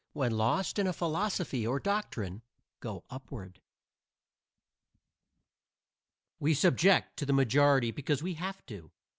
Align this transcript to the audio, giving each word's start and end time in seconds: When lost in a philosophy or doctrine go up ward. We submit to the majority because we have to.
When 0.13 0.31
lost 0.31 0.79
in 0.79 0.87
a 0.87 0.93
philosophy 0.93 1.67
or 1.67 1.79
doctrine 1.79 2.41
go 2.79 3.03
up 3.11 3.29
ward. 3.29 3.61
We 6.39 6.55
submit 6.55 7.15
to 7.17 7.25
the 7.27 7.33
majority 7.33 7.91
because 7.91 8.23
we 8.23 8.33
have 8.33 8.65
to. 8.65 8.89